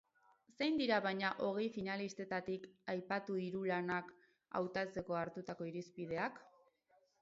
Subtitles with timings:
[0.61, 4.13] Zein dira, baina, hogei finalistetatik aipatu hiru lanak
[4.61, 6.47] hautatzeko hartutako irizipideak?